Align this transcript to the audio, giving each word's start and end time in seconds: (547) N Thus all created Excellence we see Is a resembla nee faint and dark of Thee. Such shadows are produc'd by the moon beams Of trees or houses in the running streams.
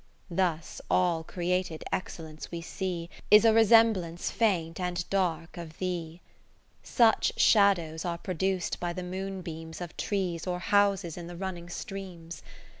(547) 0.29 0.53
N 0.55 0.57
Thus 0.61 0.81
all 0.89 1.23
created 1.23 1.83
Excellence 1.93 2.49
we 2.49 2.59
see 2.59 3.07
Is 3.29 3.45
a 3.45 3.49
resembla 3.49 4.09
nee 4.13 4.17
faint 4.17 4.79
and 4.79 5.07
dark 5.11 5.57
of 5.57 5.77
Thee. 5.77 6.21
Such 6.81 7.33
shadows 7.39 8.03
are 8.03 8.17
produc'd 8.17 8.79
by 8.79 8.93
the 8.93 9.03
moon 9.03 9.43
beams 9.43 9.79
Of 9.79 9.95
trees 9.97 10.47
or 10.47 10.57
houses 10.57 11.17
in 11.17 11.27
the 11.27 11.37
running 11.37 11.69
streams. 11.69 12.41